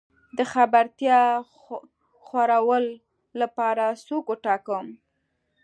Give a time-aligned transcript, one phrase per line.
[0.37, 1.19] د خبرتيا
[2.27, 2.81] خورولو
[3.41, 4.85] لپاره څوک وټاکم؟